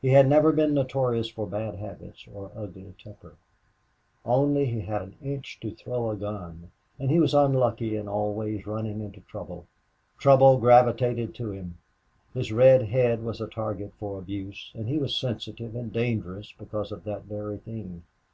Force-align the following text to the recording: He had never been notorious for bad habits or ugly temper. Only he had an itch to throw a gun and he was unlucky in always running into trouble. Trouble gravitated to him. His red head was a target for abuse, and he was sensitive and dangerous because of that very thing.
He 0.00 0.08
had 0.08 0.26
never 0.26 0.50
been 0.50 0.72
notorious 0.72 1.28
for 1.28 1.46
bad 1.46 1.74
habits 1.74 2.26
or 2.32 2.50
ugly 2.56 2.94
temper. 2.98 3.34
Only 4.24 4.64
he 4.64 4.80
had 4.80 5.02
an 5.02 5.16
itch 5.22 5.60
to 5.60 5.74
throw 5.74 6.08
a 6.08 6.16
gun 6.16 6.70
and 6.98 7.10
he 7.10 7.20
was 7.20 7.34
unlucky 7.34 7.94
in 7.94 8.08
always 8.08 8.66
running 8.66 9.02
into 9.02 9.20
trouble. 9.20 9.66
Trouble 10.16 10.56
gravitated 10.56 11.34
to 11.34 11.50
him. 11.50 11.76
His 12.32 12.50
red 12.50 12.84
head 12.84 13.22
was 13.22 13.42
a 13.42 13.46
target 13.46 13.92
for 14.00 14.18
abuse, 14.18 14.72
and 14.74 14.88
he 14.88 14.96
was 14.96 15.14
sensitive 15.14 15.74
and 15.76 15.92
dangerous 15.92 16.54
because 16.58 16.90
of 16.90 17.04
that 17.04 17.24
very 17.24 17.58
thing. 17.58 18.04